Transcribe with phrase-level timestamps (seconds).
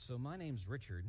[0.00, 1.04] So, my name's Richard.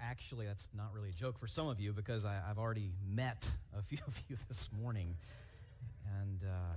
[0.00, 3.50] Actually, that's not really a joke for some of you because I, have already met
[3.76, 5.16] a few of you this morning.
[6.20, 6.74] And uh,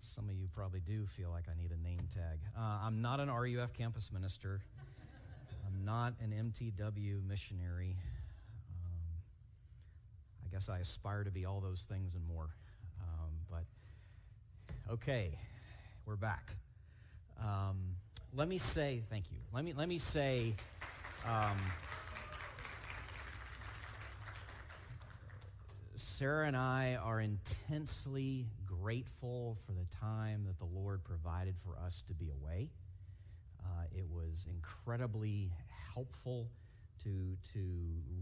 [0.00, 2.40] some of you probably do feel like I need a name tag.
[2.58, 4.62] Uh, I'm not an RUF campus minister,
[5.64, 7.96] I'm not an MTW missionary.
[8.68, 9.22] Um,
[10.44, 12.48] I guess I aspire to be all those things and more.
[14.88, 15.36] Okay,
[16.04, 16.54] we're back.
[17.42, 17.96] Um,
[18.32, 19.38] let me say thank you.
[19.52, 20.54] Let me let me say.
[21.28, 21.56] Um,
[25.96, 32.02] Sarah and I are intensely grateful for the time that the Lord provided for us
[32.06, 32.70] to be away.
[33.64, 35.50] Uh, it was incredibly
[35.94, 36.48] helpful
[37.02, 37.60] to, to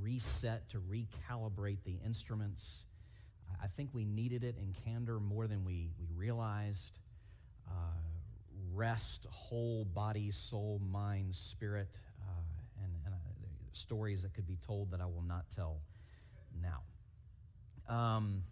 [0.00, 2.86] reset, to recalibrate the instruments.
[3.62, 6.98] I think we needed it in candor more than we, we realized.
[7.68, 7.72] Uh,
[8.74, 11.88] rest, whole body, soul, mind, spirit,
[12.20, 13.18] uh, and, and uh,
[13.72, 15.80] stories that could be told that I will not tell
[16.60, 17.94] now.
[17.94, 18.42] Um,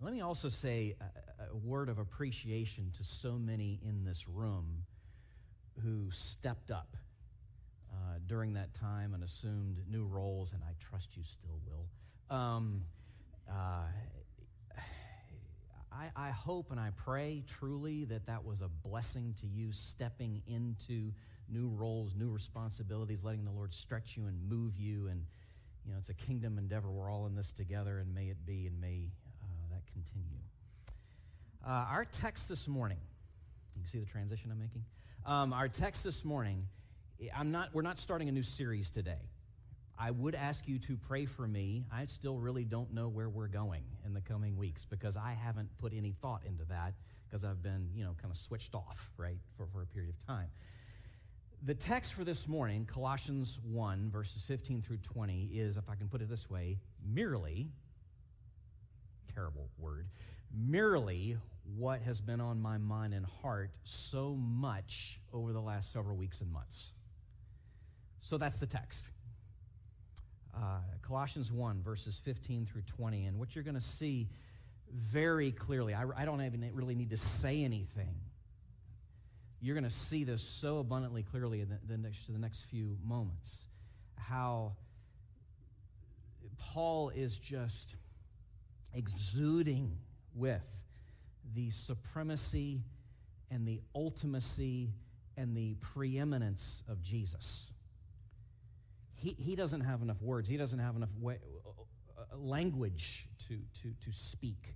[0.00, 4.84] let me also say a, a, word of appreciation to so many in this room
[5.82, 6.96] who stepped up
[7.90, 12.36] uh, during that time and assumed new roles, and I trust you still will.
[12.36, 12.82] Um,
[13.48, 13.86] uh,
[15.98, 20.42] I, I, hope and I pray truly that that was a blessing to you stepping
[20.46, 21.12] into
[21.48, 25.24] new roles, new responsibilities, letting the Lord stretch you and move you and
[25.88, 26.90] you know, it's a kingdom endeavor.
[26.90, 29.08] We're all in this together, and may it be, and may
[29.42, 30.38] uh, that continue.
[31.66, 32.98] Uh, our text this morning,
[33.74, 34.84] you see the transition I'm making.
[35.24, 36.66] Um, our text this morning,
[37.34, 39.30] I'm not, we're not starting a new series today.
[39.98, 41.84] I would ask you to pray for me.
[41.92, 45.76] I still really don't know where we're going in the coming weeks because I haven't
[45.78, 46.94] put any thought into that
[47.26, 50.26] because I've been, you know, kind of switched off, right, for, for a period of
[50.26, 50.46] time.
[51.64, 56.08] The text for this morning, Colossians 1, verses 15 through 20, is, if I can
[56.08, 57.68] put it this way, merely,
[59.34, 60.06] terrible word,
[60.56, 61.36] merely
[61.76, 66.40] what has been on my mind and heart so much over the last several weeks
[66.40, 66.92] and months.
[68.20, 69.10] So that's the text.
[70.58, 73.26] Uh, Colossians 1, verses 15 through 20.
[73.26, 74.28] And what you're going to see
[74.92, 78.14] very clearly, I, I don't even really need to say anything
[79.60, 82.96] you're going to see this so abundantly clearly in the, the next, the next few
[83.04, 83.64] moments.
[84.16, 84.76] How
[86.58, 87.96] Paul is just
[88.94, 89.98] exuding
[90.34, 90.66] with
[91.54, 92.82] the supremacy
[93.50, 94.90] and the ultimacy
[95.36, 97.66] and the preeminence of Jesus.
[99.20, 103.94] He, he doesn't have enough words, he doesn't have enough way, uh, language to, to,
[104.04, 104.74] to speak.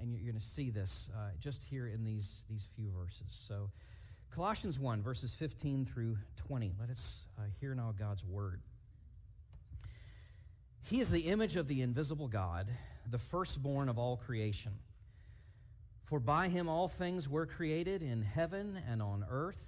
[0.00, 3.26] And you're going to see this uh, just here in these, these few verses.
[3.30, 3.70] So,
[4.30, 6.74] Colossians 1, verses 15 through 20.
[6.78, 8.60] Let us uh, hear now God's word.
[10.82, 12.68] He is the image of the invisible God,
[13.10, 14.72] the firstborn of all creation.
[16.04, 19.67] For by him all things were created in heaven and on earth,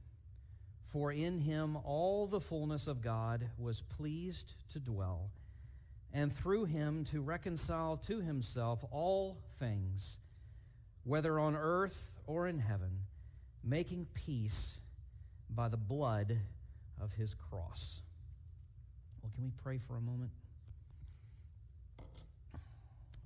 [0.91, 5.29] For in him all the fullness of God was pleased to dwell,
[6.13, 10.17] and through him to reconcile to himself all things,
[11.05, 12.99] whether on earth or in heaven
[13.63, 14.79] making peace
[15.49, 16.37] by the blood
[16.99, 18.01] of his cross.
[19.21, 20.31] Well, can we pray for a moment?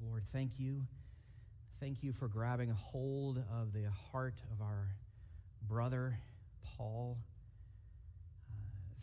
[0.04, 0.84] Lord, thank you.
[1.80, 4.90] Thank you for grabbing hold of the heart of our
[5.68, 6.18] brother,
[6.78, 7.18] Paul.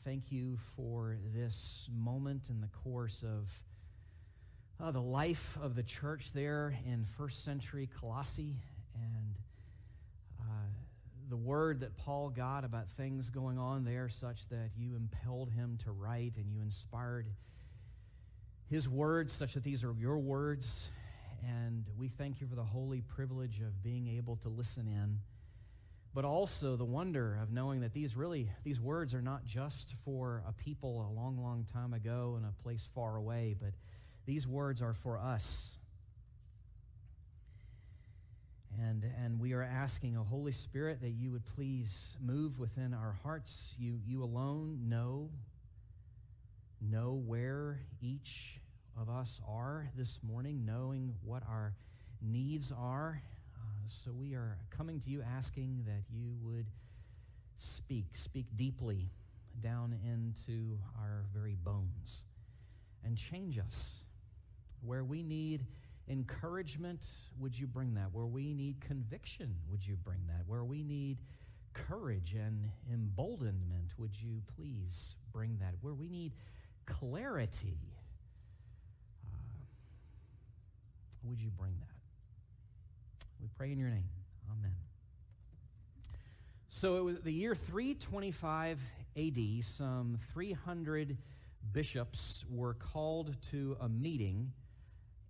[0.02, 3.50] Uh, thank you for this moment in the course of
[4.82, 8.56] uh, the life of the church there in first century Colossae
[8.94, 9.36] and
[11.32, 15.78] the word that Paul got about things going on there, such that you impelled him
[15.82, 17.26] to write and you inspired
[18.68, 20.90] his words, such that these are your words.
[21.42, 25.20] And we thank you for the holy privilege of being able to listen in,
[26.14, 30.42] but also the wonder of knowing that these really, these words are not just for
[30.46, 33.72] a people a long, long time ago in a place far away, but
[34.26, 35.70] these words are for us.
[38.80, 43.16] And, and we are asking, O Holy Spirit, that you would please move within our
[43.22, 43.74] hearts.
[43.78, 45.30] You, you alone know,
[46.80, 48.60] know where each
[49.00, 51.74] of us are this morning, knowing what our
[52.20, 53.22] needs are.
[53.86, 56.66] So we are coming to you asking that you would
[57.56, 59.10] speak, speak deeply
[59.60, 62.22] down into our very bones
[63.04, 64.02] and change us.
[64.84, 65.66] Where we need
[66.08, 67.06] encouragement,
[67.38, 68.12] would you bring that?
[68.12, 70.42] Where we need conviction, would you bring that?
[70.46, 71.18] Where we need
[71.72, 75.74] courage and emboldenment, would you please bring that?
[75.80, 76.32] Where we need
[76.86, 77.78] clarity,
[79.24, 79.36] uh,
[81.24, 81.91] would you bring that?
[83.42, 84.08] We pray in your name.
[84.52, 84.74] Amen.
[86.68, 88.78] So it was the year 325
[89.16, 91.16] AD, some 300
[91.72, 94.52] bishops were called to a meeting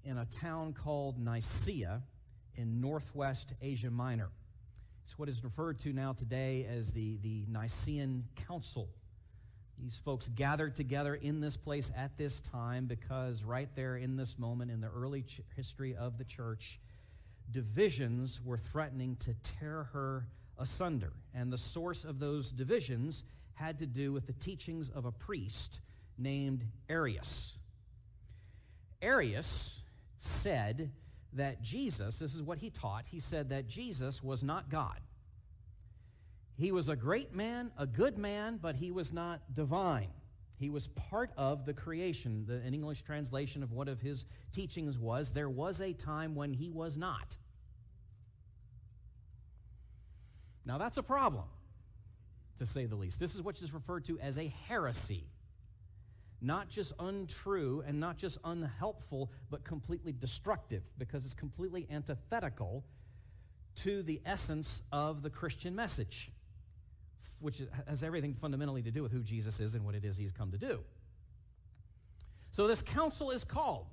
[0.04, 2.02] in a town called Nicaea
[2.54, 4.28] in northwest Asia Minor.
[5.04, 8.90] It's what is referred to now today as the, the Nicene Council.
[9.78, 14.38] These folks gathered together in this place at this time because right there in this
[14.38, 16.78] moment in the early ch- history of the church,
[17.52, 20.26] divisions were threatening to tear her
[20.58, 21.12] asunder.
[21.34, 25.80] And the source of those divisions had to do with the teachings of a priest
[26.18, 27.58] named Arius.
[29.00, 29.80] Arius
[30.18, 30.90] said
[31.34, 35.00] that Jesus, this is what he taught, he said that Jesus was not God.
[36.54, 40.10] He was a great man, a good man, but he was not divine.
[40.56, 42.44] He was part of the creation.
[42.46, 46.52] The, an English translation of one of his teachings was there was a time when
[46.52, 47.36] he was not.
[50.64, 51.44] Now, that's a problem,
[52.58, 53.18] to say the least.
[53.18, 55.26] This is what is referred to as a heresy
[56.42, 62.84] not just untrue and not just unhelpful, but completely destructive because it's completely antithetical
[63.76, 66.32] to the essence of the Christian message,
[67.38, 70.32] which has everything fundamentally to do with who Jesus is and what it is he's
[70.32, 70.80] come to do.
[72.50, 73.86] So this council is called.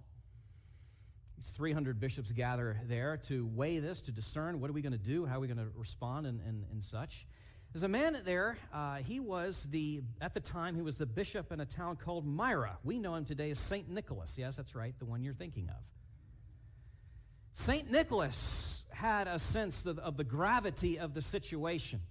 [1.40, 4.98] These 300 bishops gather there to weigh this, to discern what are we going to
[4.98, 7.26] do, how are we going to respond, and, and, and such.
[7.72, 8.58] There's a man there.
[8.74, 12.26] Uh, he was the, at the time, he was the bishop in a town called
[12.26, 12.78] Myra.
[12.84, 13.88] We know him today as St.
[13.88, 14.38] Nicholas.
[14.38, 15.82] Yes, that's right, the one you're thinking of.
[17.54, 17.90] St.
[17.90, 22.02] Nicholas had a sense of, of the gravity of the situation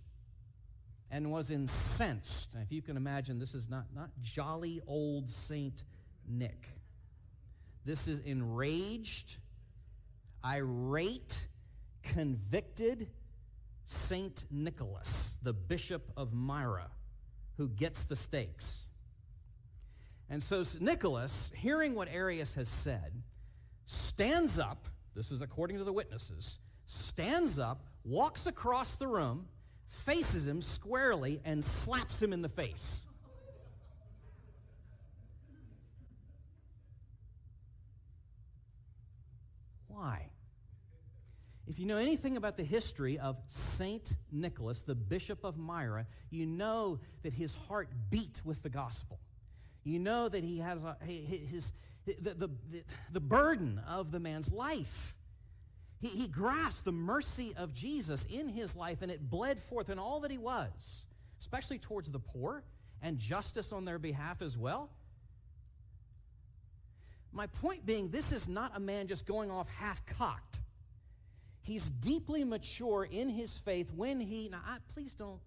[1.11, 2.55] and was incensed.
[2.55, 5.83] Now, if you can imagine, this is not, not jolly old St.
[6.27, 6.78] Nick.
[7.89, 9.39] This is enraged,
[10.45, 11.49] irate,
[12.03, 13.09] convicted,
[13.87, 16.91] Saint Nicholas, the bishop of Myra,
[17.57, 18.89] who gets the stakes.
[20.29, 23.23] And so Nicholas, hearing what Arius has said,
[23.87, 29.47] stands up, this is according to the witnesses, stands up, walks across the room,
[29.87, 33.07] faces him squarely, and slaps him in the face.
[39.99, 40.31] Why?
[41.67, 46.47] If you know anything about the history of Saint Nicholas, the Bishop of Myra, you
[46.47, 49.19] know that his heart beat with the gospel.
[49.83, 51.73] You know that he has a, his,
[52.07, 52.51] the, the,
[53.13, 55.17] the, burden of the man's life.
[56.01, 59.99] He, he grasped the mercy of Jesus in his life, and it bled forth in
[59.99, 61.07] all that he was,
[61.41, 62.63] especially towards the poor
[63.03, 64.91] and justice on their behalf as well.
[67.33, 70.61] My point being, this is not a man just going off half cocked.
[71.63, 75.39] He's deeply mature in his faith when he, now I, please don't,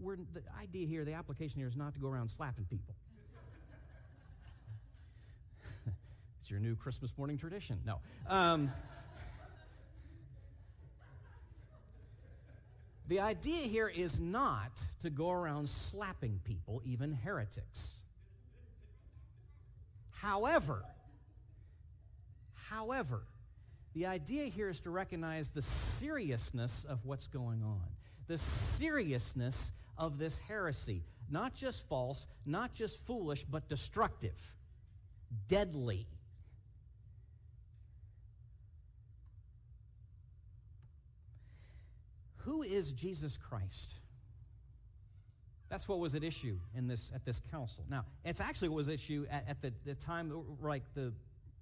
[0.00, 2.94] we're, the idea here, the application here is not to go around slapping people.
[6.40, 7.78] it's your new Christmas morning tradition.
[7.86, 8.00] No.
[8.28, 8.72] Um,
[13.06, 14.72] the idea here is not
[15.02, 17.94] to go around slapping people, even heretics.
[20.10, 20.82] However,
[22.70, 23.22] however,
[23.94, 27.82] the idea here is to recognize the seriousness of what's going on,
[28.28, 31.04] the seriousness of this heresy.
[31.28, 34.54] Not just false, not just foolish, but destructive,
[35.48, 36.06] deadly.
[42.38, 43.94] Who is Jesus Christ?
[45.68, 47.84] That's what was at issue in this, at this council.
[47.88, 51.12] Now, it's actually what was at issue at, at the, the time, like the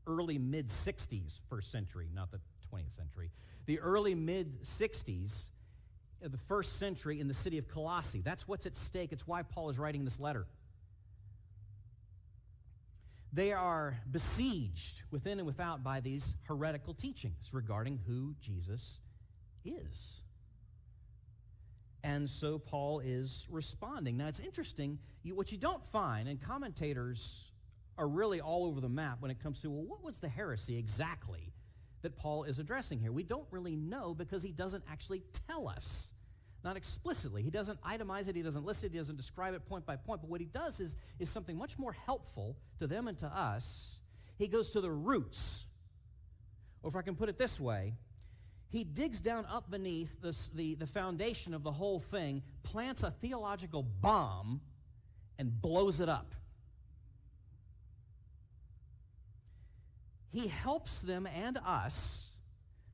[0.09, 2.41] early mid 60s, first century, not the
[2.73, 3.31] 20th century.
[3.67, 5.51] The early mid 60s,
[6.25, 8.23] uh, the first century in the city of Colossae.
[8.23, 9.13] That's what's at stake.
[9.13, 10.47] It's why Paul is writing this letter.
[13.33, 19.01] They are besieged within and without by these heretical teachings regarding who Jesus
[19.65, 20.23] is.
[22.03, 24.17] And so Paul is responding.
[24.17, 27.48] Now it's interesting, you, what you don't find, and commentators
[27.99, 30.79] are really all over the map when it comes to, well, what was the heresy
[30.79, 31.53] exactly
[32.03, 33.11] that Paul is addressing here?
[33.11, 36.11] We don't really know because he doesn't actually tell us.
[36.65, 37.43] Not explicitly.
[37.43, 40.21] He doesn't itemize it, he doesn't list it, he doesn't describe it point by point.
[40.23, 44.01] But what he does is, is something much more helpful to them and to us.
[44.39, 45.67] He goes to the roots.
[46.83, 47.95] Or if I can put it this way,
[48.71, 53.83] he digs down up beneath the, the foundation of the whole thing, plants a theological
[53.83, 54.61] bomb,
[55.39, 56.35] and blows it up.
[60.31, 62.37] He helps them and us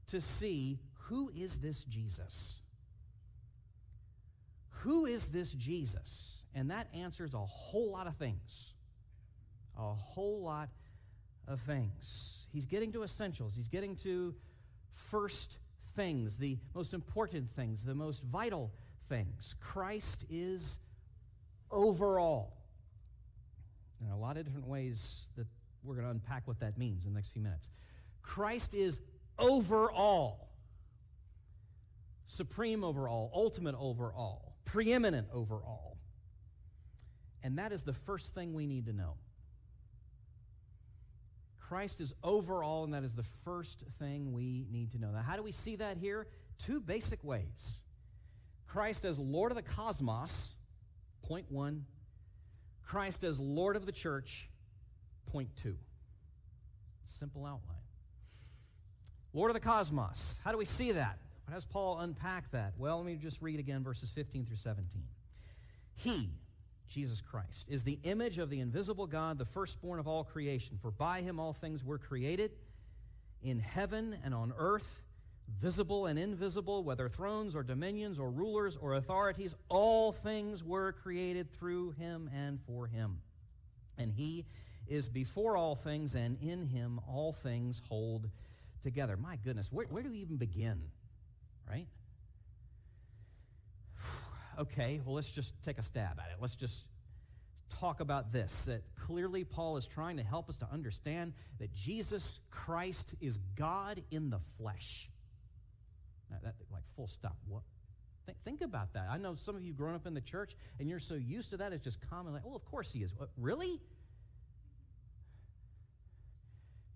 [0.08, 2.60] to see who is this Jesus?
[4.82, 6.44] Who is this Jesus?
[6.54, 8.74] And that answers a whole lot of things.
[9.76, 10.68] A whole lot
[11.48, 12.46] of things.
[12.52, 13.56] He's getting to essentials.
[13.56, 14.34] He's getting to
[14.92, 15.58] first
[15.96, 18.72] things, the most important things, the most vital
[19.08, 19.54] things.
[19.60, 20.78] Christ is
[21.70, 22.52] overall.
[24.00, 25.46] In a lot of different ways that
[25.84, 27.68] we're going to unpack what that means in the next few minutes.
[28.22, 29.00] Christ is
[29.38, 30.48] overall.
[32.26, 35.98] Supreme overall, ultimate overall, preeminent overall.
[37.42, 39.16] And that is the first thing we need to know.
[41.60, 45.10] Christ is overall, and that is the first thing we need to know.
[45.10, 46.26] Now, how do we see that here?
[46.58, 47.80] Two basic ways.
[48.66, 50.56] Christ as Lord of the cosmos,
[51.22, 51.84] point one.
[52.82, 54.48] Christ as Lord of the church,
[55.26, 55.76] point two.
[57.04, 57.76] Simple outline.
[59.32, 60.40] Lord of the cosmos.
[60.44, 61.18] How do we see that?
[61.48, 62.74] How does Paul unpack that?
[62.78, 65.02] Well, let me just read again verses 15 through 17.
[65.96, 66.30] He,
[66.88, 70.78] Jesus Christ, is the image of the invisible God, the firstborn of all creation.
[70.80, 72.52] For by him all things were created,
[73.42, 75.02] in heaven and on earth,
[75.60, 81.52] visible and invisible, whether thrones or dominions or rulers or authorities, all things were created
[81.52, 83.18] through him and for him.
[83.98, 84.46] And he
[84.88, 88.28] is before all things, and in him all things hold
[88.82, 89.16] together.
[89.16, 90.82] My goodness, where, where do we even begin?
[91.68, 91.86] Right?
[94.58, 96.36] okay, well, let's just take a stab at it.
[96.40, 96.84] Let's just
[97.80, 102.38] talk about this that clearly Paul is trying to help us to understand that Jesus
[102.50, 105.08] Christ is God in the flesh.
[106.30, 107.36] Now, that, like, full stop.
[107.48, 107.62] What?
[108.26, 109.08] Think, think about that.
[109.10, 111.58] I know some of you grown up in the church and you're so used to
[111.58, 113.12] that, it's just common, like, oh, of course he is.
[113.16, 113.80] What, really?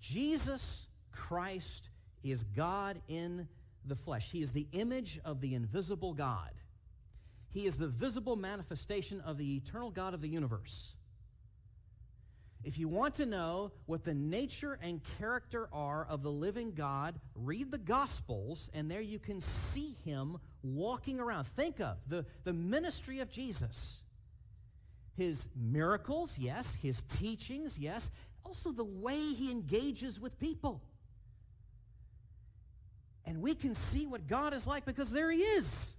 [0.01, 1.89] Jesus Christ
[2.23, 3.49] is God in
[3.85, 4.29] the flesh.
[4.31, 6.51] He is the image of the invisible God.
[7.51, 10.93] He is the visible manifestation of the eternal God of the universe.
[12.65, 17.19] If you want to know what the nature and character are of the living God,
[17.35, 21.45] read the Gospels, and there you can see him walking around.
[21.45, 24.03] Think of the, the ministry of Jesus.
[25.17, 26.75] His miracles, yes.
[26.75, 28.11] His teachings, yes.
[28.45, 30.81] Also the way he engages with people.
[33.25, 35.93] And we can see what God is like because there he is.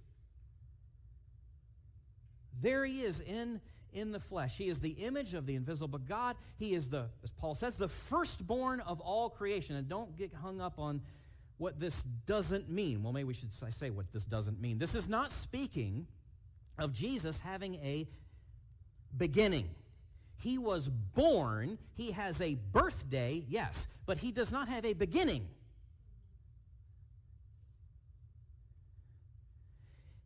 [2.60, 3.60] There he is in,
[3.92, 4.56] in the flesh.
[4.56, 6.36] He is the image of the invisible God.
[6.58, 9.76] He is the, as Paul says, the firstborn of all creation.
[9.76, 11.02] And don't get hung up on
[11.56, 13.02] what this doesn't mean.
[13.02, 14.78] Well, maybe we should say what this doesn't mean.
[14.78, 16.06] This is not speaking
[16.78, 18.08] of Jesus having a
[19.16, 19.68] beginning.
[20.40, 25.46] He was born, he has a birthday, yes, but he does not have a beginning.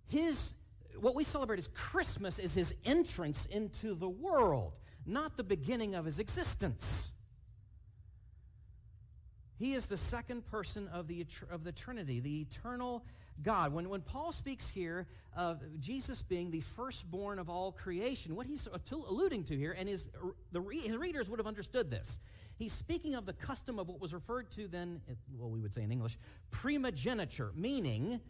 [0.07, 0.55] His
[1.01, 6.05] what we celebrate as Christmas is his entrance into the world, not the beginning of
[6.05, 7.13] his existence.
[9.59, 13.05] He is the second person of the, of the Trinity, the eternal
[13.43, 13.73] God.
[13.73, 18.69] When, when Paul speaks here of Jesus being the firstborn of all creation, what he's
[18.91, 20.09] alluding to here, and his,
[20.53, 22.21] the, his readers would have understood this,
[22.57, 25.01] he's speaking of the custom of what was referred to then,
[25.37, 26.17] well, we would say in English,
[26.51, 28.21] primogeniture, meaning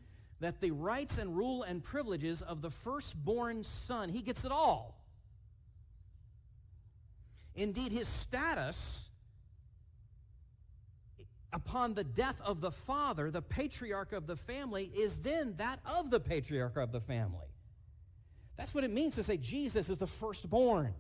[0.40, 5.00] that the rights and rule and privileges of the firstborn son, he gets it all.
[7.54, 9.08] Indeed, his status
[11.54, 16.10] upon the death of the father, the patriarch of the family, is then that of
[16.10, 17.46] the patriarch of the family.
[18.56, 20.94] That's what it means to say Jesus is the firstborn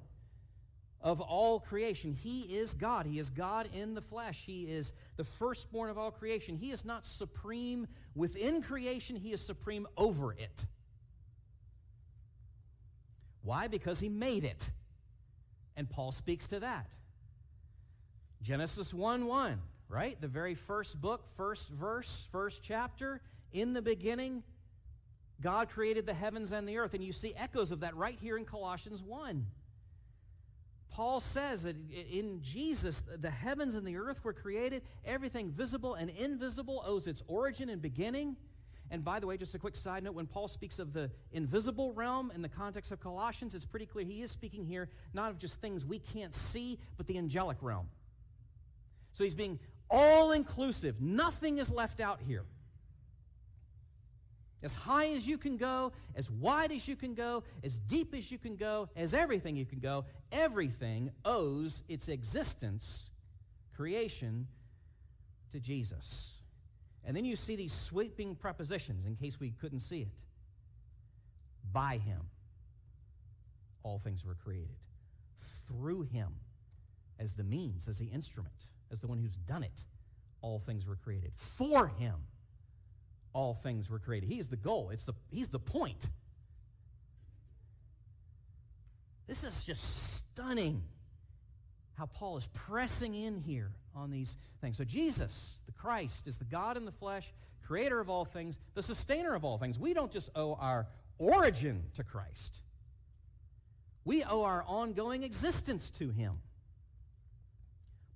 [1.00, 2.12] of all creation.
[2.12, 3.04] He is God.
[3.04, 4.44] He is God in the flesh.
[4.46, 6.56] He is the firstborn of all creation.
[6.56, 10.66] He is not supreme within creation, He is supreme over it.
[13.42, 13.66] Why?
[13.66, 14.70] Because He made it.
[15.76, 16.86] And Paul speaks to that.
[18.40, 19.60] Genesis 1 1,
[19.94, 20.20] right?
[20.20, 23.20] The very first book, first verse, first chapter.
[23.52, 24.42] In the beginning,
[25.40, 26.94] God created the heavens and the earth.
[26.94, 29.46] And you see echoes of that right here in Colossians 1.
[30.90, 34.82] Paul says that in Jesus, the heavens and the earth were created.
[35.04, 38.36] Everything visible and invisible owes its origin and beginning.
[38.90, 41.92] And by the way, just a quick side note when Paul speaks of the invisible
[41.92, 45.38] realm in the context of Colossians, it's pretty clear he is speaking here not of
[45.38, 47.88] just things we can't see, but the angelic realm.
[49.14, 49.58] So he's being
[49.90, 51.00] all inclusive.
[51.00, 52.44] Nothing is left out here.
[54.62, 58.30] As high as you can go, as wide as you can go, as deep as
[58.30, 63.10] you can go, as everything you can go, everything owes its existence,
[63.76, 64.46] creation,
[65.52, 66.38] to Jesus.
[67.04, 70.14] And then you see these sweeping prepositions in case we couldn't see it.
[71.70, 72.22] By him,
[73.82, 74.76] all things were created.
[75.68, 76.28] Through him,
[77.18, 79.84] as the means, as the instrument, as the one who's done it,
[80.40, 81.32] all things were created.
[81.36, 82.14] For him,
[83.34, 84.30] all things were created.
[84.30, 84.90] He is the goal.
[84.90, 86.08] It's the, he's the point.
[89.26, 90.82] This is just stunning
[91.94, 94.76] how Paul is pressing in here on these things.
[94.76, 97.32] So, Jesus, the Christ, is the God in the flesh,
[97.66, 99.78] creator of all things, the sustainer of all things.
[99.78, 100.86] We don't just owe our
[101.18, 102.60] origin to Christ,
[104.04, 106.38] we owe our ongoing existence to him.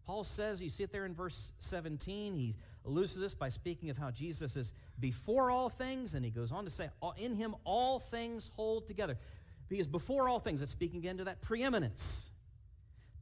[0.08, 3.90] Paul says, you see it there in verse 17, he alludes to this by speaking
[3.90, 6.88] of how Jesus is before all things, and he goes on to say,
[7.18, 9.18] in him all things hold together.
[9.68, 12.30] Because before all things, it's speaking again to that preeminence.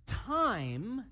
[0.06, 1.04] Time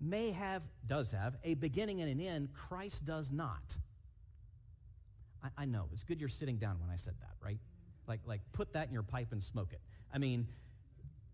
[0.00, 2.48] may have, does have, a beginning and an end.
[2.54, 3.76] Christ does not.
[5.44, 7.58] I, I know, it's good you're sitting down when I said that, right?
[8.08, 9.82] Like, like put that in your pipe and smoke it.
[10.14, 10.46] I mean,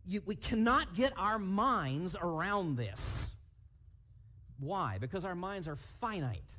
[0.09, 3.37] you, we cannot get our minds around this.
[4.59, 4.97] Why?
[4.99, 6.55] Because our minds are finite.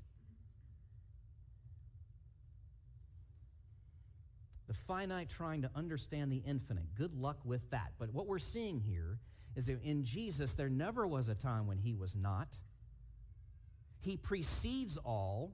[4.67, 6.93] The finite trying to understand the infinite.
[6.95, 7.93] Good luck with that.
[7.97, 9.17] But what we're seeing here
[9.55, 12.55] is that in Jesus, there never was a time when he was not.
[13.99, 15.53] He precedes all.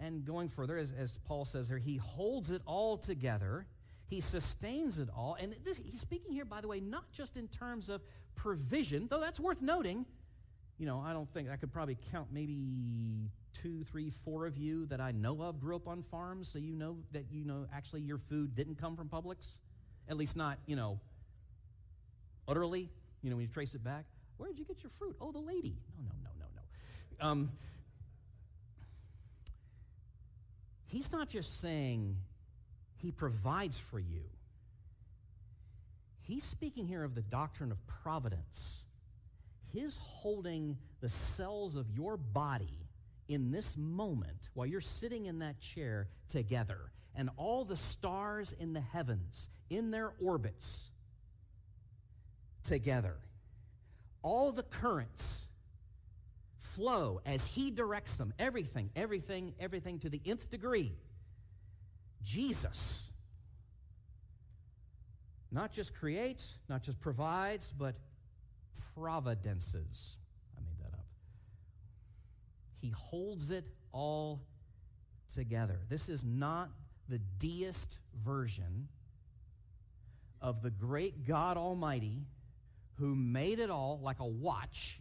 [0.00, 3.66] And going further, as, as Paul says here, he holds it all together.
[4.08, 5.36] He sustains it all.
[5.40, 8.02] And this, he's speaking here, by the way, not just in terms of
[8.36, 10.06] provision, though that's worth noting.
[10.78, 14.86] You know, I don't think I could probably count maybe two, three, four of you
[14.86, 18.02] that I know of grew up on farms, so you know that, you know, actually
[18.02, 19.58] your food didn't come from Publix.
[20.08, 21.00] At least not, you know,
[22.46, 22.90] utterly,
[23.22, 24.04] you know, when you trace it back.
[24.36, 25.16] Where did you get your fruit?
[25.20, 25.76] Oh, the lady.
[25.98, 26.62] No, no, no, no,
[27.18, 27.26] no.
[27.26, 27.50] Um,
[30.86, 32.16] he's not just saying
[32.96, 34.22] he provides for you.
[36.20, 38.84] He's speaking here of the doctrine of providence.
[39.72, 42.88] His holding the cells of your body
[43.28, 46.78] in this moment while you're sitting in that chair together
[47.14, 50.90] and all the stars in the heavens in their orbits
[52.62, 53.16] together.
[54.22, 55.46] All the currents
[56.58, 58.34] flow as he directs them.
[58.38, 60.92] Everything, everything, everything to the nth degree
[62.26, 63.08] Jesus
[65.52, 67.94] not just creates, not just provides, but
[68.94, 70.18] providences.
[70.56, 71.06] I made that up.
[72.80, 74.42] He holds it all
[75.32, 75.78] together.
[75.88, 76.70] This is not
[77.08, 78.88] the deist version
[80.42, 82.26] of the great God Almighty
[82.98, 85.00] who made it all like a watch,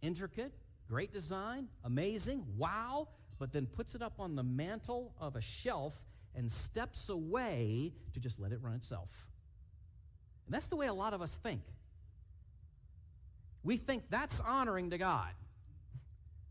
[0.00, 0.52] intricate,
[0.88, 3.08] great design, amazing, wow,
[3.38, 5.94] but then puts it up on the mantle of a shelf
[6.34, 9.08] and steps away to just let it run itself.
[10.46, 11.62] And that's the way a lot of us think.
[13.62, 15.32] We think that's honoring to God.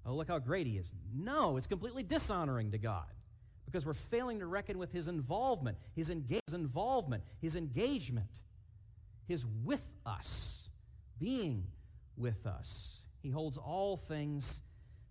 [0.06, 0.92] Oh, look how great he is.
[1.14, 3.06] No, it's completely dishonoring to God
[3.66, 8.42] because we're failing to reckon with his involvement, his, engage- his involvement, his engagement,
[9.28, 10.70] his with us,
[11.20, 11.68] being
[12.18, 13.00] with us.
[13.22, 14.62] He holds all things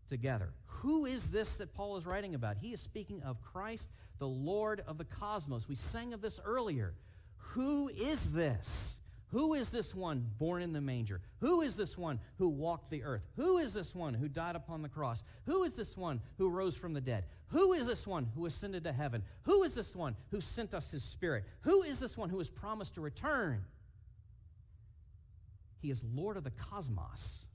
[0.09, 0.51] together.
[0.67, 2.59] Who is this that Paul is writing about?
[2.59, 3.89] He is speaking of Christ,
[4.21, 5.69] the Lord of the cosmos.
[5.69, 6.95] We sang of this earlier.
[7.55, 8.99] Who is this?
[9.33, 11.21] Who is this one born in the manger?
[11.41, 13.23] Who is this one who walked the earth?
[13.37, 15.23] Who is this one who died upon the cross?
[15.47, 17.25] Who is this one who rose from the dead?
[17.49, 19.23] Who is this one who ascended to heaven?
[19.43, 21.45] Who is this one who sent us his spirit?
[21.63, 23.65] Who is this one who has promised to return?
[25.81, 27.47] He is Lord of the cosmos.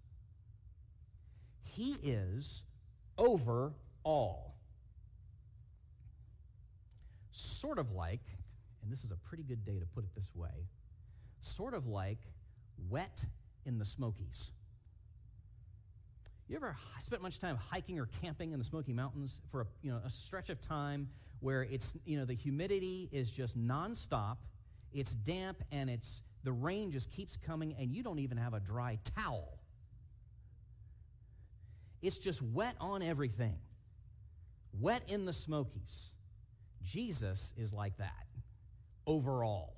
[1.61, 2.63] He is
[3.17, 3.73] over
[4.03, 4.54] all.
[7.37, 8.21] Sort of like,
[8.81, 10.69] and this is a pretty good day to put it this way,
[11.41, 12.19] sort of like
[12.89, 13.25] wet
[13.65, 14.51] in the Smokies.
[16.47, 19.91] You ever spent much time hiking or camping in the Smoky Mountains for a, you
[19.91, 21.09] know, a stretch of time
[21.41, 24.37] where it's, you know, the humidity is just nonstop,
[24.93, 28.61] it's damp, and it's, the rain just keeps coming, and you don't even have a
[28.61, 29.59] dry towel.
[32.01, 33.57] It's just wet on everything,
[34.79, 36.13] wet in the Smokies.
[36.85, 38.25] Jesus is like that
[39.07, 39.73] overall,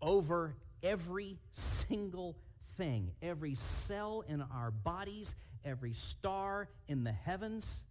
[0.00, 2.36] over every single
[2.76, 7.84] thing, every cell in our bodies, every star in the heavens,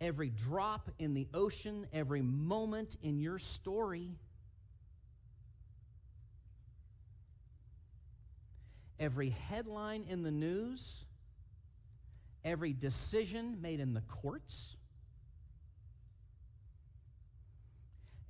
[0.00, 4.16] every drop in the ocean, every moment in your story.
[8.98, 11.04] Every headline in the news,
[12.44, 14.76] every decision made in the courts,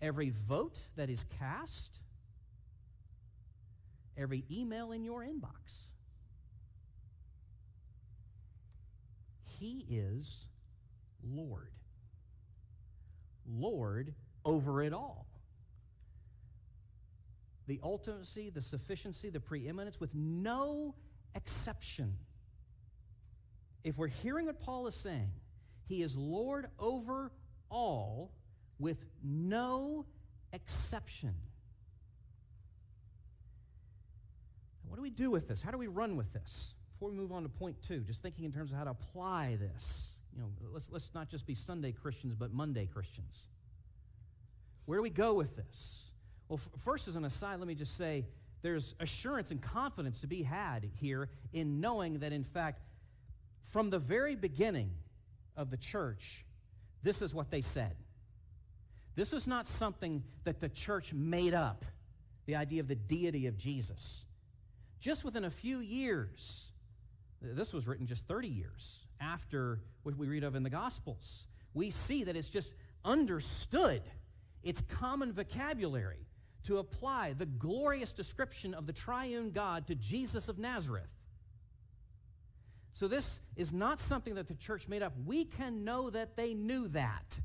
[0.02, 2.00] every vote that is cast,
[4.16, 5.86] every email in your inbox.
[9.58, 10.46] He is
[11.22, 11.70] Lord.
[13.46, 15.26] Lord over it all.
[17.66, 20.94] The ultimacy, the sufficiency, the preeminence with no
[21.34, 22.16] exception.
[23.84, 25.30] If we're hearing what Paul is saying,
[25.86, 27.30] he is Lord over
[27.68, 28.32] all
[28.80, 30.06] with no
[30.52, 31.34] exception.
[34.88, 35.62] What do we do with this?
[35.62, 36.74] How do we run with this?
[36.94, 39.56] Before we move on to point two, just thinking in terms of how to apply
[39.60, 40.16] this.
[40.34, 43.46] You know, let's, let's not just be Sunday Christians, but Monday Christians.
[44.86, 46.10] Where do we go with this?
[46.48, 48.26] Well, f- first, as an aside, let me just say
[48.62, 52.82] there's assurance and confidence to be had here in knowing that, in fact,
[53.70, 54.90] from the very beginning
[55.56, 56.44] of the church,
[57.02, 57.94] this is what they said.
[59.14, 61.84] This was not something that the church made up,
[62.46, 64.24] the idea of the deity of Jesus.
[65.00, 66.72] Just within a few years,
[67.40, 71.90] this was written just 30 years after what we read of in the Gospels, we
[71.90, 74.02] see that it's just understood.
[74.62, 76.26] It's common vocabulary
[76.64, 81.08] to apply the glorious description of the triune God to Jesus of Nazareth.
[82.92, 85.12] So, this is not something that the church made up.
[85.24, 87.40] We can know that they knew that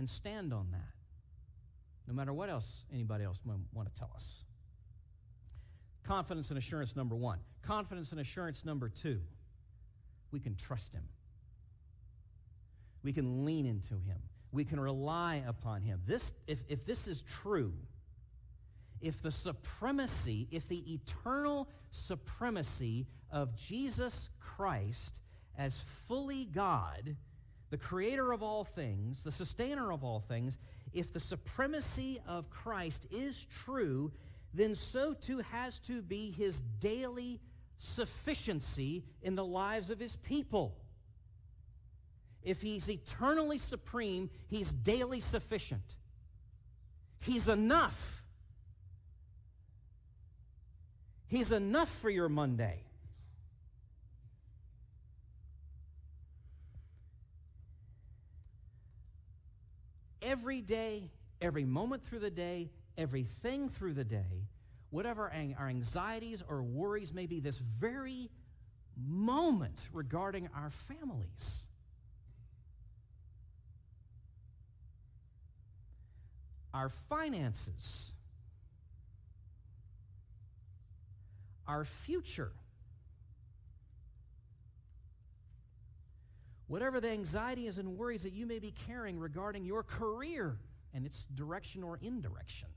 [0.00, 0.94] and stand on that,
[2.08, 4.44] no matter what else anybody else might want to tell us.
[6.04, 7.38] Confidence and assurance, number one.
[7.60, 9.20] Confidence and assurance, number two.
[10.32, 11.02] We can trust Him.
[13.02, 14.16] We can lean into Him.
[14.52, 16.00] We can rely upon Him.
[16.06, 17.74] This, if, if this is true,
[19.02, 25.20] if the supremacy, if the eternal supremacy of Jesus Christ
[25.58, 27.16] as fully God
[27.70, 30.58] the creator of all things, the sustainer of all things,
[30.92, 34.10] if the supremacy of Christ is true,
[34.52, 37.40] then so too has to be his daily
[37.78, 40.76] sufficiency in the lives of his people.
[42.42, 45.94] If he's eternally supreme, he's daily sufficient.
[47.20, 48.24] He's enough.
[51.28, 52.82] He's enough for your Monday.
[60.22, 64.46] Every day, every moment through the day, everything through the day,
[64.90, 68.30] whatever our anxieties or worries may be, this very
[68.96, 71.66] moment regarding our families.
[76.72, 78.12] Our finances,
[81.66, 82.52] our future,
[86.70, 90.56] whatever the anxiety is and worries that you may be carrying regarding your career
[90.94, 92.68] and its direction or indirection,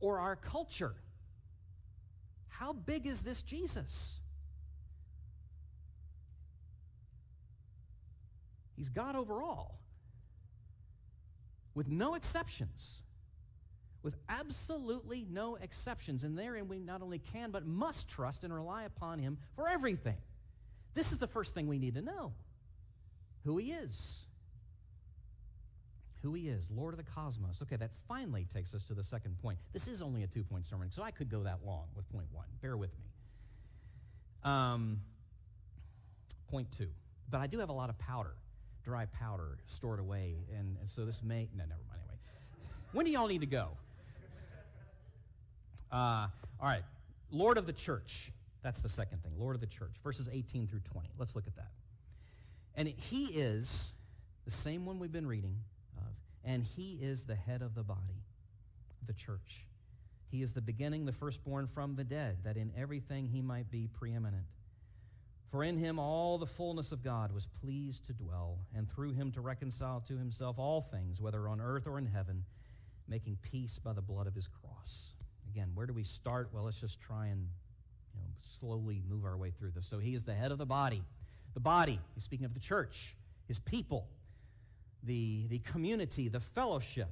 [0.00, 0.94] or our culture.
[2.48, 4.20] How big is this Jesus?
[8.74, 9.78] He's God over all,
[11.74, 13.02] with no exceptions.
[14.02, 16.24] With absolutely no exceptions.
[16.24, 20.16] And therein we not only can, but must trust and rely upon Him for everything.
[20.94, 22.32] This is the first thing we need to know
[23.44, 24.20] who he is.
[26.22, 27.62] Who he is, Lord of the cosmos.
[27.62, 29.58] Okay, that finally takes us to the second point.
[29.72, 32.26] This is only a two point sermon, so I could go that long with point
[32.32, 32.44] one.
[32.60, 33.06] Bear with me.
[34.44, 35.00] Um,
[36.50, 36.88] point two.
[37.30, 38.34] But I do have a lot of powder,
[38.84, 41.48] dry powder stored away, and, so this may.
[41.56, 42.00] No, never mind.
[42.02, 42.18] Anyway,
[42.92, 43.68] when do y'all need to go?
[45.90, 46.26] Uh,
[46.60, 46.84] all right,
[47.30, 48.30] Lord of the church.
[48.62, 51.08] That's the second thing, Lord of the church, verses 18 through 20.
[51.18, 51.70] Let's look at that.
[52.74, 53.92] And he is
[54.44, 55.56] the same one we've been reading
[55.96, 58.24] of, and he is the head of the body,
[59.06, 59.66] the church.
[60.30, 63.88] He is the beginning, the firstborn from the dead, that in everything he might be
[63.88, 64.44] preeminent.
[65.50, 69.32] For in him all the fullness of God was pleased to dwell, and through him
[69.32, 72.44] to reconcile to himself all things, whether on earth or in heaven,
[73.08, 75.14] making peace by the blood of his cross.
[75.50, 76.50] Again, where do we start?
[76.52, 77.48] Well, let's just try and
[78.20, 79.86] know, slowly move our way through this.
[79.86, 81.02] So he is the head of the body.
[81.54, 83.16] The body, he's speaking of the church,
[83.48, 84.06] his people,
[85.02, 87.10] the, the community, the fellowship,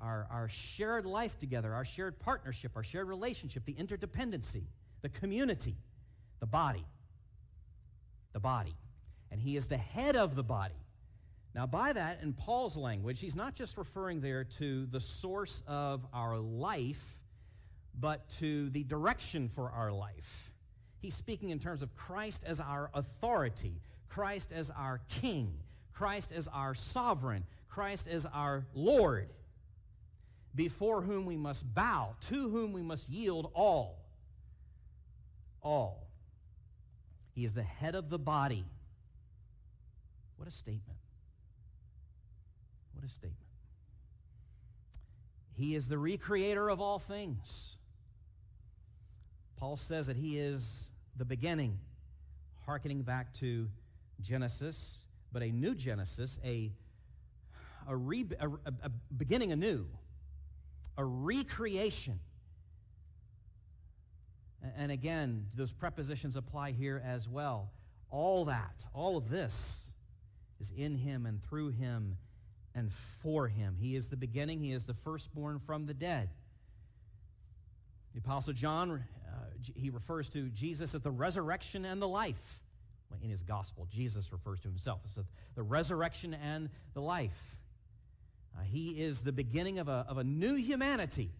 [0.00, 4.64] our, our shared life together, our shared partnership, our shared relationship, the interdependency,
[5.02, 5.76] the community,
[6.40, 6.86] the body
[8.36, 8.76] the body.
[9.30, 10.74] And he is the head of the body.
[11.54, 16.06] Now, by that, in Paul's language, he's not just referring there to the source of
[16.12, 17.18] our life,
[17.98, 20.52] but to the direction for our life.
[20.98, 25.52] He's speaking in terms of Christ as our authority, Christ as our king,
[25.92, 29.28] Christ as our sovereign, Christ as our Lord,
[30.54, 33.98] before whom we must bow, to whom we must yield all.
[35.62, 36.06] All.
[37.34, 38.64] He is the head of the body.
[40.36, 40.98] What a statement.
[42.94, 43.36] What a statement.
[45.54, 47.76] He is the recreator of all things.
[49.56, 51.78] Paul says that he is the beginning,
[52.64, 53.68] hearkening back to
[54.20, 56.72] Genesis, but a new Genesis, a,
[57.88, 58.48] a, re, a,
[58.82, 59.86] a beginning anew,
[60.98, 62.20] a recreation
[64.76, 67.70] and again, those prepositions apply here as well.
[68.10, 69.90] All that, all of this
[70.60, 72.16] is in him and through him
[72.74, 73.76] and for him.
[73.78, 76.30] He is the beginning, he is the firstborn from the dead.
[78.14, 79.04] The Apostle John,
[79.74, 82.60] he refers to Jesus as the resurrection and the life.
[83.22, 85.18] In his gospel, Jesus refers to himself as
[85.54, 87.56] the resurrection and the life.
[88.56, 91.30] Uh, he is the beginning of a, of a new humanity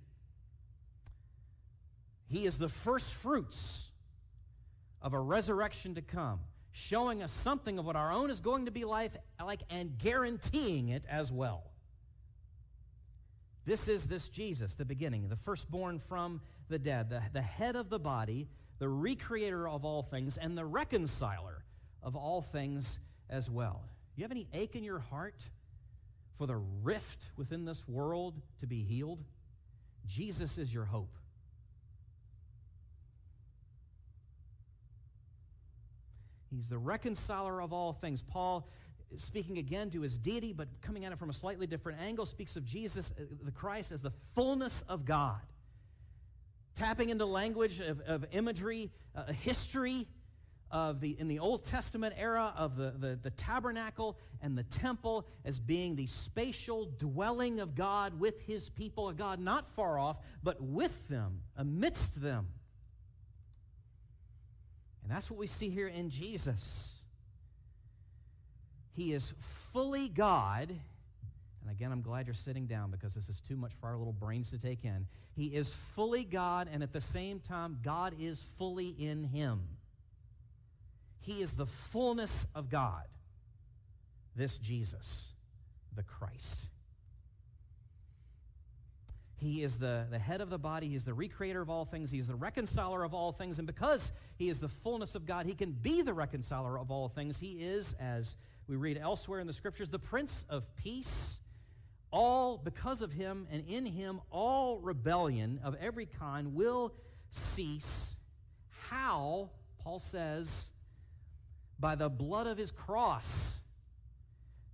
[2.28, 3.88] he is the first fruits
[5.00, 6.40] of a resurrection to come,
[6.72, 10.88] showing us something of what our own is going to be life like and guaranteeing
[10.88, 11.70] it as well.
[13.64, 17.90] This is this Jesus, the beginning, the firstborn from the dead, the, the head of
[17.90, 18.48] the body,
[18.78, 21.64] the recreator of all things, and the reconciler
[22.02, 22.98] of all things
[23.28, 23.84] as well.
[24.16, 25.42] You have any ache in your heart
[26.38, 29.22] for the rift within this world to be healed?
[30.06, 31.14] Jesus is your hope.
[36.50, 38.22] He's the reconciler of all things.
[38.22, 38.68] Paul,
[39.18, 42.56] speaking again to his deity, but coming at it from a slightly different angle, speaks
[42.56, 45.40] of Jesus, uh, the Christ, as the fullness of God.
[46.76, 50.06] Tapping into language of, of imagery, uh, history
[50.70, 55.26] of the, in the Old Testament era of the, the, the tabernacle and the temple
[55.44, 60.18] as being the spatial dwelling of God with his people, a God not far off,
[60.42, 62.48] but with them, amidst them.
[65.02, 67.04] And that's what we see here in Jesus.
[68.92, 69.34] He is
[69.72, 70.74] fully God.
[71.66, 74.12] And again, I'm glad you're sitting down because this is too much for our little
[74.12, 75.06] brains to take in.
[75.34, 79.62] He is fully God, and at the same time, God is fully in him.
[81.18, 83.02] He is the fullness of God,
[84.36, 85.32] this Jesus,
[85.96, 86.68] the Christ.
[89.38, 90.86] He is the, the head of the body.
[90.86, 92.12] He's the recreator of all things.
[92.12, 93.58] He's the reconciler of all things.
[93.58, 97.08] And because he is the fullness of God, he can be the reconciler of all
[97.08, 97.40] things.
[97.40, 98.36] He is, as
[98.68, 101.40] we read elsewhere in the scriptures, the Prince of Peace.
[102.16, 106.94] All because of him and in him, all rebellion of every kind will
[107.28, 108.16] cease.
[108.88, 109.50] How?
[109.82, 110.70] Paul says,
[111.78, 113.60] by the blood of his cross.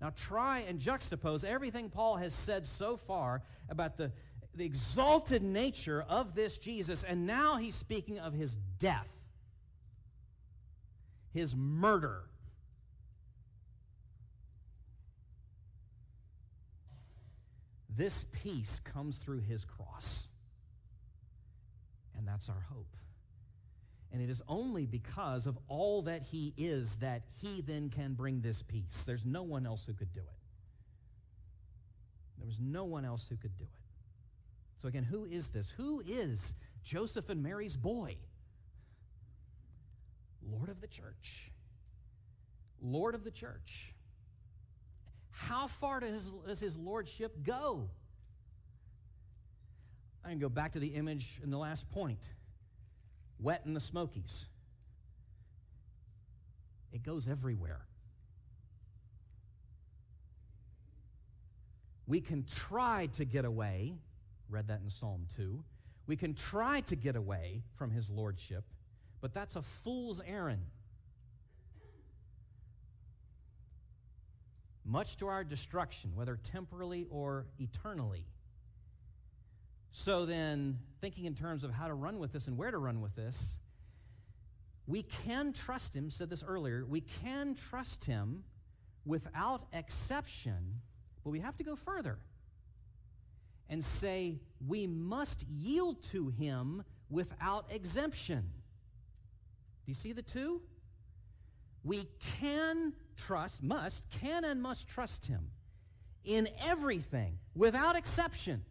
[0.00, 4.12] Now try and juxtapose everything Paul has said so far about the
[4.55, 9.09] the exalted nature of this Jesus, and now he's speaking of his death,
[11.33, 12.24] his murder.
[17.96, 20.28] This peace comes through his cross.
[22.16, 22.96] And that's our hope.
[24.12, 28.42] And it is only because of all that he is that he then can bring
[28.42, 29.05] this peace.
[29.07, 30.42] There's no one else who could do it.
[32.38, 33.83] There was no one else who could do it.
[34.76, 35.70] So, again, who is this?
[35.70, 38.16] Who is Joseph and Mary's boy?
[40.44, 41.52] Lord of the church.
[42.83, 43.94] Lord of the church.
[45.48, 47.88] How far does, does his lordship go?
[50.24, 52.20] I can go back to the image in the last point
[53.38, 54.46] wet in the Smokies.
[56.92, 57.81] It goes everywhere.
[62.07, 63.94] We can try to get away
[64.52, 65.64] read that in Psalm 2.
[66.07, 68.64] We can try to get away from his lordship,
[69.20, 70.66] but that's a fool's errand.
[74.85, 78.25] Much to our destruction, whether temporally or eternally.
[79.92, 83.01] So then, thinking in terms of how to run with this and where to run
[83.01, 83.61] with this,
[84.87, 88.45] we can trust him, said this earlier, we can trust him
[89.05, 90.81] without exception,
[91.23, 92.18] but we have to go further
[93.68, 98.40] and say we must yield to him without exemption.
[99.85, 100.62] Do you see the two?
[101.85, 102.07] We
[102.40, 105.51] can trust, must, can and must trust him
[106.25, 108.64] in everything without exception.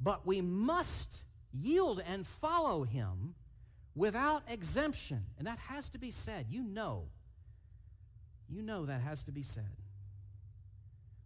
[0.00, 3.34] But we must yield and follow him
[3.94, 5.24] without exemption.
[5.38, 6.46] And that has to be said.
[6.50, 7.08] You know.
[8.48, 9.64] You know that has to be said.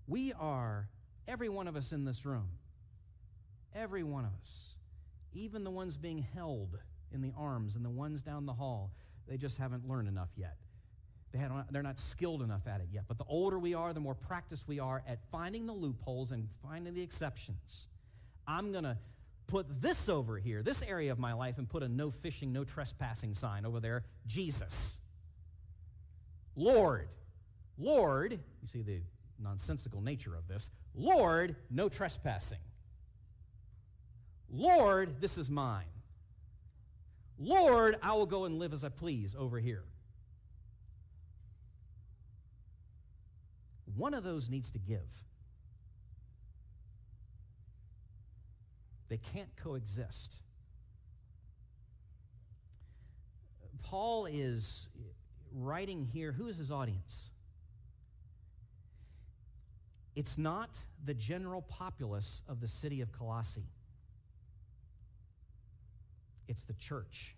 [0.06, 0.88] We are,
[1.26, 2.48] every one of us in this room,
[3.74, 4.76] every one of us,
[5.34, 6.78] even the ones being held
[7.12, 8.90] in the arms and the ones down the hall,
[9.28, 10.56] they just haven't learned enough yet.
[11.32, 11.40] They
[11.70, 13.04] they're not skilled enough at it yet.
[13.06, 16.48] But the older we are, the more practiced we are at finding the loopholes and
[16.62, 17.88] finding the exceptions.
[18.46, 18.96] I'm going to
[19.46, 22.64] put this over here, this area of my life, and put a no fishing, no
[22.64, 24.98] trespassing sign over there Jesus.
[26.56, 27.08] Lord.
[27.76, 29.00] Lord, you see the
[29.38, 30.68] nonsensical nature of this.
[30.94, 32.58] Lord, no trespassing.
[34.50, 35.84] Lord, this is mine.
[37.38, 39.84] Lord, I will go and live as I please over here.
[43.96, 45.24] One of those needs to give.
[49.08, 50.34] They can't coexist.
[53.82, 54.86] Paul is
[55.52, 56.32] writing here.
[56.32, 57.30] Who is his audience?
[60.14, 63.70] It's not the general populace of the city of Colossae.
[66.48, 67.36] It's the church.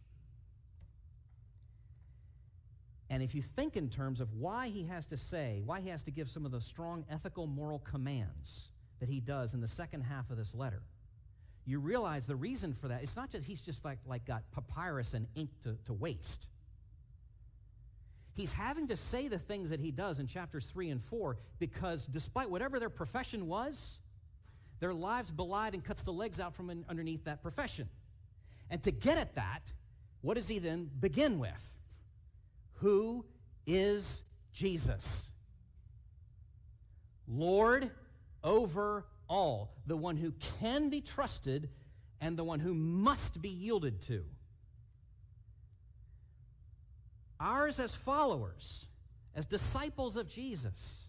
[3.11, 6.05] And if you think in terms of why he has to say, why he has
[6.05, 8.70] to give some of the strong ethical, moral commands
[9.01, 10.83] that he does in the second half of this letter,
[11.66, 13.03] you realize the reason for that.
[13.03, 16.49] It's not that he's just like, like got papyrus and ink to, to waste.
[18.35, 22.07] He's having to say the things that he does in chapters 3 and 4 because
[22.07, 23.99] despite whatever their profession was,
[24.79, 27.88] their lives belied and cuts the legs out from underneath that profession.
[28.71, 29.73] And to get at that,
[30.23, 31.75] what does he then begin with?
[32.75, 33.27] Who
[33.67, 35.33] is Jesus?
[37.27, 37.91] Lord
[38.43, 41.69] over all, the one who can be trusted
[42.21, 44.25] and the one who must be yielded to.
[47.39, 48.87] Ours as followers,
[49.35, 51.09] as disciples of Jesus,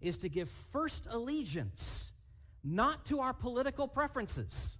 [0.00, 2.10] is to give first allegiance
[2.64, 4.78] not to our political preferences.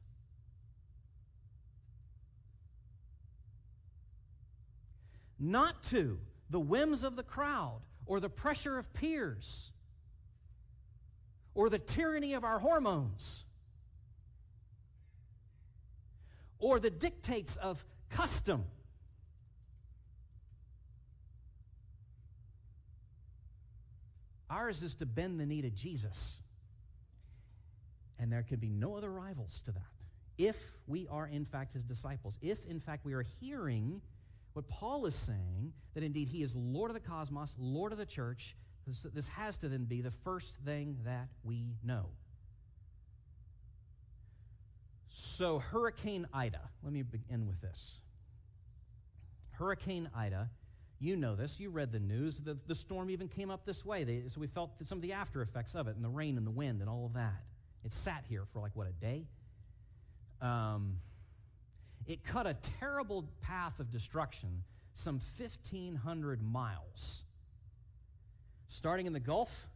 [5.45, 9.73] Not to the whims of the crowd or the pressure of peers
[11.53, 13.43] or the tyranny of our hormones
[16.61, 18.65] or the dictates of custom.
[24.49, 26.39] Ours is to bend the knee to Jesus.
[28.21, 29.83] And there can be no other rivals to that.
[30.39, 34.03] If we are, in fact, his disciples, if, in fact, we are hearing
[34.53, 38.07] what Paul is saying, that indeed he is Lord of the cosmos, Lord of the
[38.07, 42.07] church, this, has to then be the first thing that we know.
[45.09, 48.01] So, Hurricane Ida, let me begin with this.
[49.51, 50.51] Hurricane Ida,
[50.99, 52.39] you know this, you read the news.
[52.39, 54.05] The, the storm even came up this way.
[54.05, 56.47] They, so, we felt some of the after effects of it, and the rain and
[56.47, 57.43] the wind and all of that.
[57.85, 59.27] It sat here for like, what, a day?
[60.41, 60.97] Um,
[62.07, 67.25] it cut a terrible path of destruction, some 1,500 miles
[68.73, 69.69] starting in the Gulf,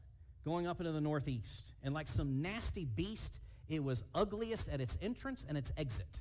[0.44, 1.72] going up into the Northeast.
[1.82, 3.38] And like some nasty beast,
[3.68, 6.20] it was ugliest at its entrance and its exit.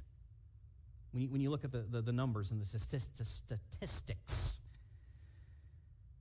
[1.11, 4.59] When you, when you look at the, the, the numbers and the statistics,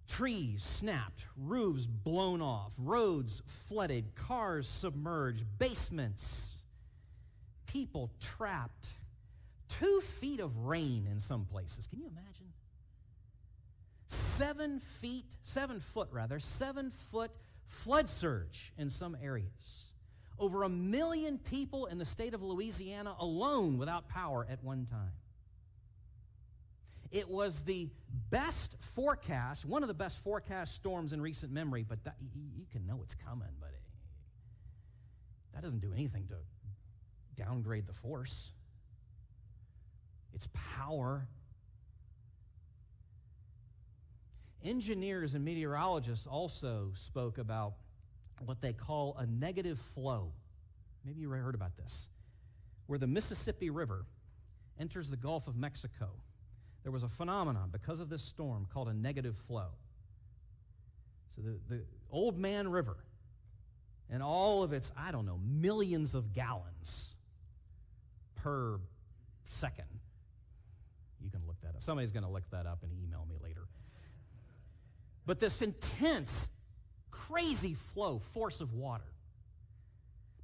[0.06, 6.59] trees snapped, roofs blown off, roads flooded, cars submerged, basements,
[7.66, 8.86] people trapped,
[9.78, 11.86] two feet of rain in some places.
[11.86, 12.44] Can you imagine?
[14.14, 17.30] seven feet, seven foot rather, seven foot
[17.66, 19.84] flood surge in some areas.
[20.38, 25.12] Over a million people in the state of Louisiana alone without power at one time.
[27.12, 27.88] It was the
[28.30, 32.86] best forecast, one of the best forecast storms in recent memory, but that, you, can
[32.86, 33.80] know it's coming, but it,
[35.54, 38.50] that doesn't do anything to downgrade the force.
[40.35, 41.28] Its power.
[44.64, 47.74] Engineers and meteorologists also spoke about
[48.45, 50.32] what they call a negative flow.
[51.05, 52.09] Maybe you heard about this.
[52.87, 54.07] Where the Mississippi River
[54.78, 56.11] enters the Gulf of Mexico,
[56.82, 59.68] there was a phenomenon because of this storm called a negative flow.
[61.37, 62.97] So the, the Old Man River
[64.11, 67.16] and all of its, I don't know, millions of gallons
[68.37, 68.78] per
[69.45, 69.87] second.
[71.74, 71.82] That up.
[71.82, 73.66] Somebody's going to look that up and email me later.
[75.26, 76.50] But this intense,
[77.10, 79.04] crazy flow, force of water,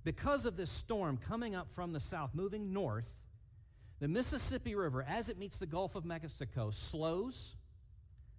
[0.05, 3.05] because of this storm coming up from the south, moving north,
[4.01, 7.55] the Mississippi River, as it meets the Gulf of Mexico, slows,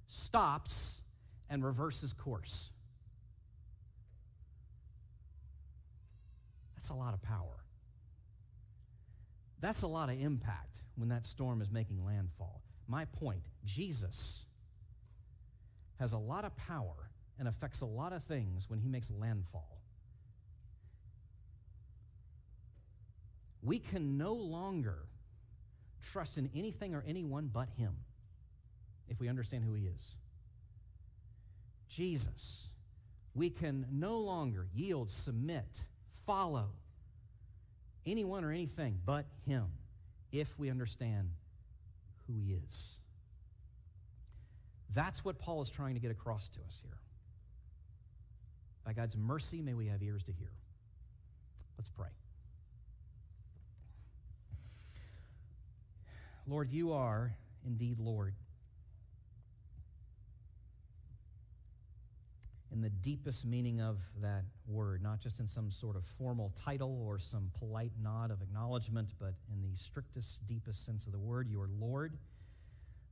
[0.08, 1.02] stops,
[1.50, 2.72] and reverses course.
[6.76, 7.64] That's a lot of power.
[9.60, 12.64] That's a lot of impact when that storm is making landfall.
[12.92, 14.44] My point Jesus
[15.98, 19.80] has a lot of power and affects a lot of things when he makes landfall.
[23.64, 25.06] We can no longer
[26.12, 27.96] trust in anything or anyone but him
[29.08, 30.16] if we understand who he is.
[31.88, 32.68] Jesus.
[33.34, 35.84] We can no longer yield, submit,
[36.26, 36.72] follow
[38.06, 39.68] anyone or anything but him
[40.34, 41.30] if we understand
[42.32, 42.98] who he is.
[44.94, 46.98] That's what Paul is trying to get across to us here.
[48.86, 50.52] By God's mercy, may we have ears to hear.
[51.78, 52.10] Let's pray.
[56.48, 58.34] Lord, you are indeed Lord.
[62.72, 67.04] In the deepest meaning of that word, not just in some sort of formal title
[67.06, 71.50] or some polite nod of acknowledgement, but in the strictest, deepest sense of the word.
[71.50, 72.18] You are Lord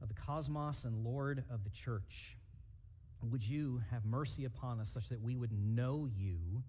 [0.02, 2.38] of the cosmos and Lord of the church.
[3.22, 6.64] Would you have mercy upon us such that we would know you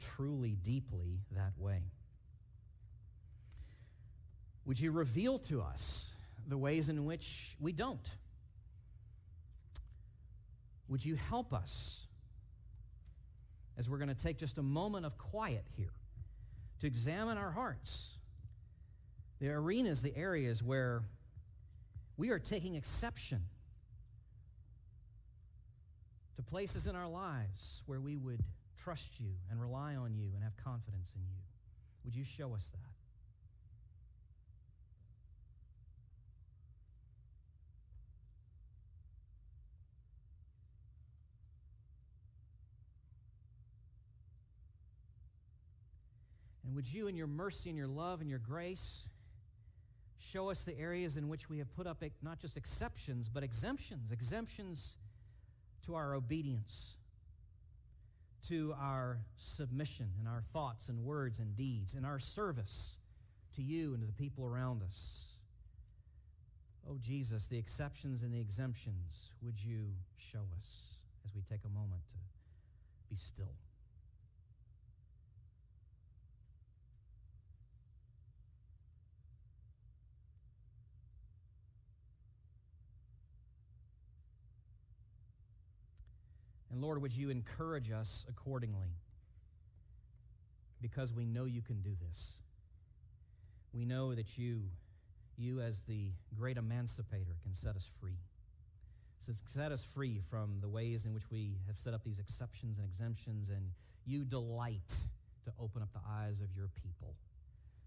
[0.00, 1.80] truly, deeply that way?
[4.66, 6.10] Would you reveal to us
[6.46, 8.10] the ways in which we don't?
[10.88, 12.06] Would you help us
[13.76, 15.92] as we're going to take just a moment of quiet here
[16.80, 18.18] to examine our hearts?
[19.40, 21.02] The arenas, the areas where
[22.16, 23.40] we are taking exception
[26.36, 28.40] to places in our lives where we would
[28.82, 31.40] trust you and rely on you and have confidence in you.
[32.04, 32.93] Would you show us that?
[46.64, 49.08] And would you, in your mercy and your love and your grace,
[50.18, 54.10] show us the areas in which we have put up not just exceptions, but exemptions,
[54.10, 54.96] exemptions
[55.84, 56.96] to our obedience,
[58.48, 62.96] to our submission and our thoughts and words and deeds, and our service
[63.54, 65.26] to you and to the people around us.
[66.88, 71.68] Oh, Jesus, the exceptions and the exemptions, would you show us as we take a
[71.68, 72.16] moment to
[73.08, 73.52] be still?
[86.74, 88.96] And Lord, would you encourage us accordingly?
[90.82, 92.32] Because we know you can do this.
[93.72, 94.62] We know that you,
[95.36, 98.18] you as the great emancipator, can set us free.
[99.46, 102.84] Set us free from the ways in which we have set up these exceptions and
[102.84, 103.70] exemptions, and
[104.04, 104.96] you delight
[105.44, 107.14] to open up the eyes of your people,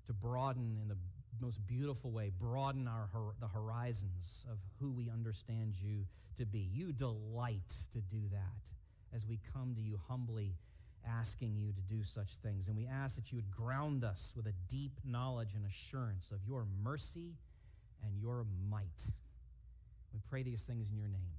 [0.05, 0.97] to broaden in the
[1.41, 3.09] most beautiful way, broaden our
[3.41, 6.05] the horizons of who we understand you
[6.37, 6.69] to be.
[6.71, 8.76] You delight to do that
[9.15, 10.55] as we come to you humbly
[11.07, 12.67] asking you to do such things.
[12.67, 16.39] And we ask that you would ground us with a deep knowledge and assurance of
[16.45, 17.33] your mercy
[18.03, 19.05] and your might.
[20.13, 21.31] We pray these things in your name.